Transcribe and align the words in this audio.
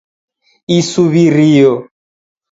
Isuwirio 0.77 1.73